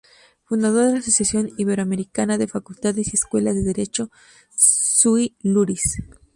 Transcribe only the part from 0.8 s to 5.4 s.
de la Asociación Iberoamericana de Facultades y Escuelas de Derecho Sui